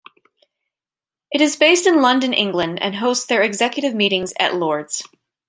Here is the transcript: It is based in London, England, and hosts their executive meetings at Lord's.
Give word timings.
It 1.31 1.41
is 1.41 1.57
based 1.57 1.85
in 1.85 2.01
London, 2.01 2.33
England, 2.33 2.81
and 2.81 2.95
hosts 2.95 3.27
their 3.27 3.43
executive 3.43 3.93
meetings 3.93 4.33
at 4.39 4.55
Lord's. 4.55 5.03